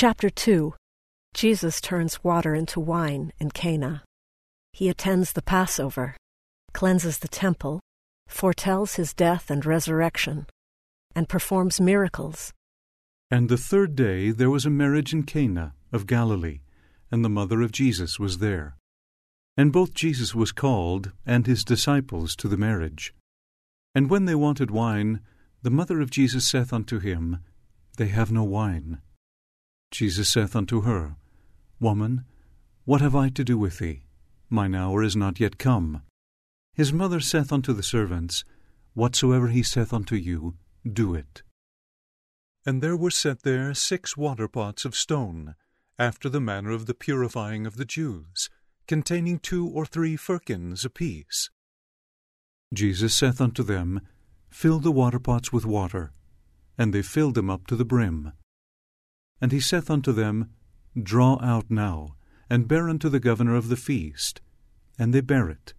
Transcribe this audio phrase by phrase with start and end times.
[0.00, 0.72] Chapter 2
[1.34, 4.02] Jesus turns water into wine in Cana.
[4.72, 6.16] He attends the Passover,
[6.72, 7.80] cleanses the temple,
[8.26, 10.46] foretells his death and resurrection,
[11.14, 12.50] and performs miracles.
[13.30, 16.60] And the third day there was a marriage in Cana of Galilee,
[17.10, 18.78] and the mother of Jesus was there.
[19.54, 23.12] And both Jesus was called, and his disciples to the marriage.
[23.94, 25.20] And when they wanted wine,
[25.60, 27.40] the mother of Jesus saith unto him,
[27.98, 29.02] They have no wine.
[29.90, 31.16] Jesus saith unto her,
[31.80, 32.24] Woman,
[32.84, 34.04] what have I to do with thee?
[34.48, 36.02] Mine hour is not yet come.
[36.74, 38.44] His mother saith unto the servants,
[38.94, 40.54] Whatsoever he saith unto you,
[40.90, 41.42] do it.
[42.66, 45.54] And there were set there six water pots of stone,
[45.98, 48.48] after the manner of the purifying of the Jews,
[48.86, 51.50] containing two or three firkins apiece.
[52.72, 54.00] Jesus saith unto them,
[54.48, 56.12] Fill the water pots with water.
[56.78, 58.32] And they filled them up to the brim.
[59.40, 60.50] And he saith unto them,
[61.00, 62.16] Draw out now,
[62.48, 64.40] and bear unto the governor of the feast.
[64.98, 65.74] And they bare it.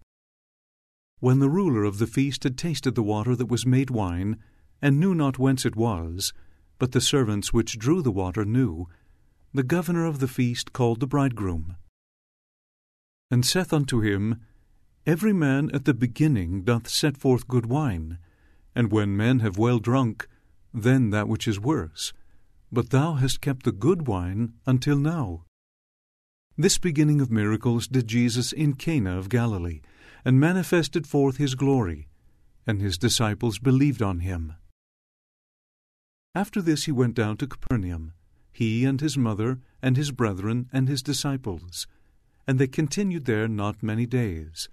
[1.20, 4.38] When the ruler of the feast had tasted the water that was made wine,
[4.80, 6.32] and knew not whence it was,
[6.78, 8.88] but the servants which drew the water knew,
[9.54, 11.76] the governor of the feast called the bridegroom.
[13.30, 14.40] And saith unto him,
[15.06, 18.18] Every man at the beginning doth set forth good wine,
[18.74, 20.26] and when men have well drunk,
[20.74, 22.12] then that which is worse.
[22.72, 25.44] But thou hast kept the good wine until now.
[26.56, 29.82] This beginning of miracles did Jesus in Cana of Galilee,
[30.24, 32.08] and manifested forth his glory,
[32.66, 34.54] and his disciples believed on him.
[36.34, 38.14] After this he went down to Capernaum,
[38.52, 41.86] he and his mother, and his brethren, and his disciples,
[42.46, 44.70] and they continued there not many days.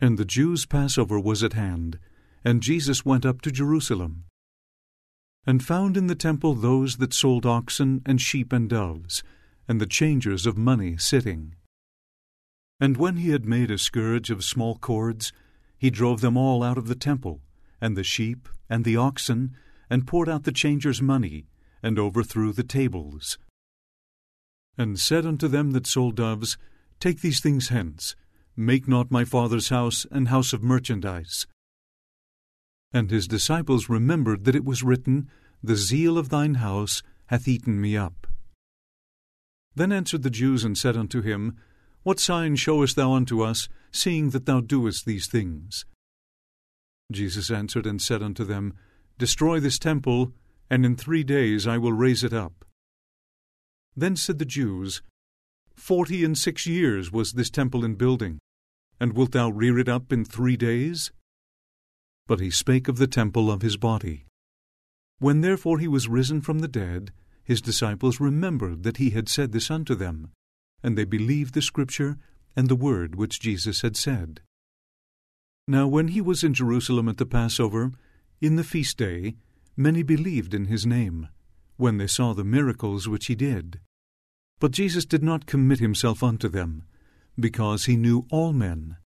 [0.00, 1.98] And the Jews' Passover was at hand,
[2.44, 4.24] and Jesus went up to Jerusalem,
[5.46, 9.22] and found in the temple those that sold oxen and sheep and doves,
[9.68, 11.54] and the changers of money sitting.
[12.80, 15.32] And when he had made a scourge of small cords,
[15.78, 17.40] he drove them all out of the temple,
[17.80, 19.56] and the sheep, and the oxen,
[19.88, 21.46] and poured out the changers' money,
[21.82, 23.38] and overthrew the tables.
[24.76, 26.58] And said unto them that sold doves,
[26.98, 28.16] Take these things hence,
[28.56, 31.46] make not my father's house an house of merchandise.
[32.96, 35.28] And his disciples remembered that it was written,
[35.62, 38.26] The zeal of thine house hath eaten me up.
[39.74, 41.58] Then answered the Jews and said unto him,
[42.04, 45.84] What sign showest thou unto us, seeing that thou doest these things?
[47.12, 48.72] Jesus answered and said unto them,
[49.18, 50.32] Destroy this temple,
[50.70, 52.64] and in three days I will raise it up.
[53.94, 55.02] Then said the Jews,
[55.74, 58.38] Forty and six years was this temple in building,
[58.98, 61.12] and wilt thou rear it up in three days?
[62.26, 64.24] But he spake of the temple of his body.
[65.18, 69.52] When therefore he was risen from the dead, his disciples remembered that he had said
[69.52, 70.32] this unto them,
[70.82, 72.18] and they believed the scripture
[72.56, 74.40] and the word which Jesus had said.
[75.68, 77.92] Now when he was in Jerusalem at the Passover,
[78.40, 79.36] in the feast day,
[79.76, 81.28] many believed in his name,
[81.76, 83.80] when they saw the miracles which he did.
[84.58, 86.84] But Jesus did not commit himself unto them,
[87.38, 88.96] because he knew all men,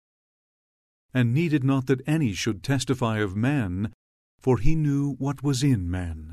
[1.13, 3.93] and needed not that any should testify of man,
[4.39, 6.29] for he knew what was in man.